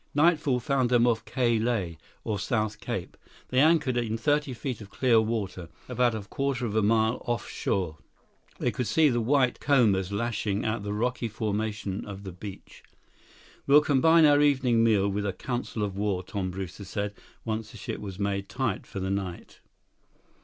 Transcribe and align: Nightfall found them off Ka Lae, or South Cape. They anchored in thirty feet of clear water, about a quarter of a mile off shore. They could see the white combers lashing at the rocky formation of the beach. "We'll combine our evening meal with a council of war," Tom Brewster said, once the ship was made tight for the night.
Nightfall 0.15 0.59
found 0.59 0.89
them 0.89 1.05
off 1.05 1.23
Ka 1.25 1.43
Lae, 1.61 1.95
or 2.23 2.39
South 2.39 2.79
Cape. 2.79 3.15
They 3.49 3.59
anchored 3.59 3.97
in 3.97 4.17
thirty 4.17 4.51
feet 4.51 4.81
of 4.81 4.89
clear 4.89 5.21
water, 5.21 5.69
about 5.87 6.15
a 6.15 6.21
quarter 6.23 6.65
of 6.65 6.75
a 6.75 6.81
mile 6.81 7.21
off 7.27 7.47
shore. 7.47 7.99
They 8.57 8.71
could 8.71 8.87
see 8.87 9.09
the 9.09 9.21
white 9.21 9.59
combers 9.59 10.11
lashing 10.11 10.65
at 10.65 10.81
the 10.81 10.91
rocky 10.95 11.27
formation 11.27 12.03
of 12.07 12.23
the 12.23 12.31
beach. 12.31 12.81
"We'll 13.67 13.81
combine 13.81 14.25
our 14.25 14.41
evening 14.41 14.83
meal 14.83 15.07
with 15.07 15.23
a 15.27 15.33
council 15.33 15.83
of 15.83 15.95
war," 15.95 16.23
Tom 16.23 16.49
Brewster 16.49 16.83
said, 16.83 17.13
once 17.45 17.69
the 17.69 17.77
ship 17.77 17.99
was 17.99 18.17
made 18.17 18.49
tight 18.49 18.87
for 18.87 18.99
the 18.99 19.11
night. 19.11 19.59